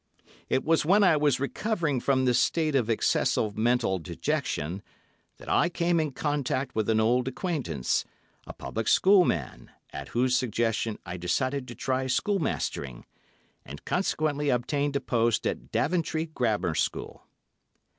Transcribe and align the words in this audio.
It 0.49 0.63
was 0.63 0.83
when 0.83 1.03
I 1.03 1.15
was 1.15 1.39
recovering 1.39 1.99
from 1.99 2.25
this 2.25 2.39
state 2.39 2.73
of 2.73 2.89
excessive 2.89 3.55
mental 3.55 3.99
dejection 3.99 4.81
that 5.37 5.47
I 5.47 5.69
came 5.69 5.99
in 5.99 6.09
contact 6.13 6.73
with 6.73 6.89
an 6.89 6.99
old 6.99 7.27
acquaintance, 7.27 8.03
a 8.47 8.51
public 8.53 8.87
schoolman, 8.87 9.69
at 9.93 10.07
whose 10.07 10.35
suggestion 10.35 10.97
I 11.05 11.17
decided 11.17 11.67
to 11.67 11.75
try 11.75 12.05
schoolmastering, 12.07 13.03
and 13.63 13.85
consequently 13.85 14.49
obtained 14.49 14.95
a 14.95 15.01
post 15.01 15.45
at 15.45 15.71
Daventry 15.71 16.25
Grammar 16.25 16.73
School. 16.73 17.27